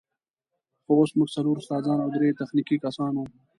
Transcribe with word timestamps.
خو 0.83 0.91
اوس 0.99 1.11
موږ 1.17 1.29
څلور 1.35 1.55
استادان 1.61 1.97
او 2.01 2.09
درې 2.15 2.37
تخنیکي 2.39 2.75
کسان 2.83 3.13
وو. 3.15 3.25